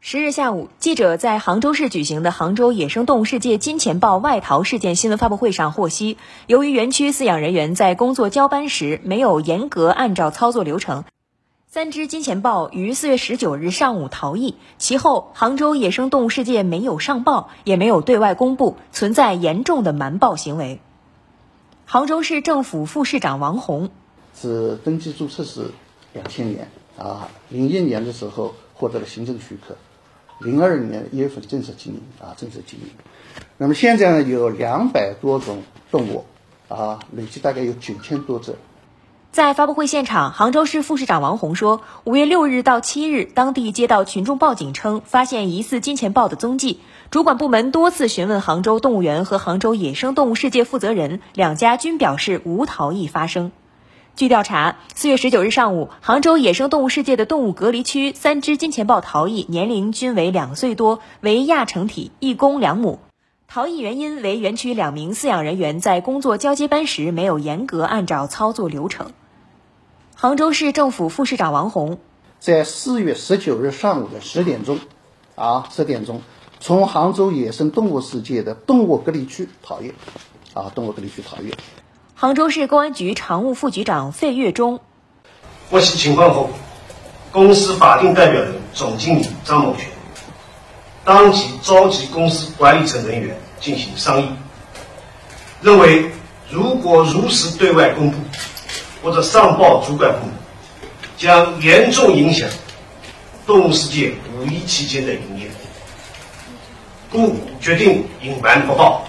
[0.00, 6.16] 十日下午，记者在杭州市举行的杭州野生动物世界金钱豹外逃事件新闻发布会上获悉，
[6.46, 11.04] 由于园区饲养人员在工作交班时没有严格按照操作流程，
[11.66, 14.54] 三只金钱豹于四月十九日上午逃逸。
[14.78, 20.80] 其后，杭州野生动物世界没有上报，也没有对外公布，存在严重的瞒报行为。
[21.86, 23.90] 杭州市政府副市长王红
[24.32, 25.72] 自登记注册时
[26.18, 29.76] 两千年啊，零一年的时候获得了行政许可。
[30.40, 32.86] 零二年一月份正式经营啊，正式经营。
[33.56, 35.62] 那么现在呢，有两百多种
[35.92, 36.24] 动物
[36.68, 38.56] 啊，累计大概有九千多只。
[39.30, 53.52] 在发布会现场，杭州市副市长王红说，五月六日到七日，当地接到群众报警称发现疑似金钱豹的踪迹，主管部门多次询问杭州动物园和杭州野生动物世界负责人，两家均表示无逃逸发生。
[54.18, 62.98] 据调查，四月十九日上午，杭州野生动物世界的动物隔离区三只金钱豹逃逸，年龄均为两岁多，为亚成体，一公两母。
[63.46, 69.12] 逃逸原因为园区两名饲养人员在工作交接班时没有严格按照操作流程。
[70.16, 72.00] 杭州市政府副市长王红
[72.40, 74.80] 在四月十九日上午的十点钟，
[75.36, 76.22] 啊，十点钟，
[76.58, 79.92] 从杭州野生动物世界的动物隔离区逃逸，
[80.54, 81.54] 啊，动物隔离区逃逸。
[82.20, 84.80] 杭州市公安局常务副局长费月忠
[85.70, 86.50] 获悉情况后，
[87.30, 89.86] 公司法定代表人总经理张某全
[91.04, 94.28] 当即召集公司管理层人员进行商议，
[95.62, 96.10] 认为
[96.50, 98.18] 如果如实对外公布
[99.00, 100.34] 或者上报主管部门，
[101.16, 102.48] 将严重影响
[103.46, 105.48] 动物世界五一期间的营业，
[107.12, 109.07] 故决定隐瞒不报。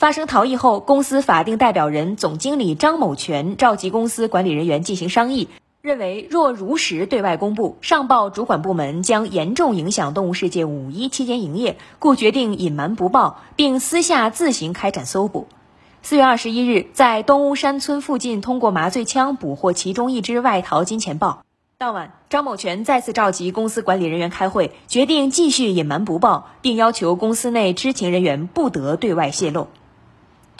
[0.00, 5.48] 发生逃逸后，公司法定代表人总经理张某全召集公司管理人员进行商议，
[5.82, 15.48] 认为若如实对外公布、上报主管部门，将严重影响动物世界五一期间营业，故决定隐瞒不报，并私下自行开展搜捕。
[16.00, 21.42] 四月二十一日，在东屋山村附近通过麻醉枪捕获其中一只外逃金钱豹。
[21.76, 29.68] 当晚，张某全再次召集公司管理人员开会，决定继续隐瞒不报，并要求公司内知情人员不得对外泄露。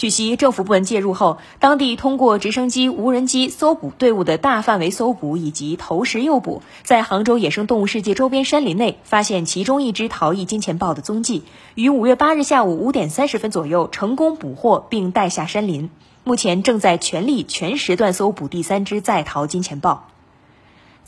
[0.00, 11.42] 据悉，政府部门介入后，当地通过直升机、无人机搜捕队伍的大范围搜捕以及投石诱捕，在杭州野生动物世界周边山林内发现其中一只逃逸金钱豹的踪迹，
[11.74, 15.90] 于五月八日下午五点三十分左右成功捕获并带下山林，
[16.24, 20.06] 目前正在全力全时段搜捕第三只在逃金钱豹。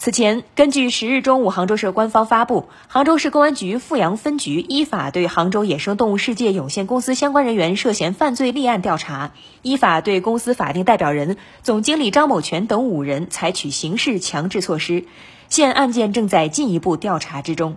[0.02, 9.30] 此前，根据十日中午杭州市官方发布，杭州市公安局富阳分局依法对杭州野生动物世界有限公司相关人员涉嫌犯罪立案调查，
[9.62, 15.04] 依法对公司法定代表人、总经理张某全等五人采取刑事强制措施，
[15.48, 17.76] 现案件正在进一步调查之中。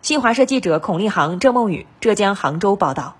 [0.00, 3.16] 新华社记者孔立航、郑梦雨，浙江杭州报道。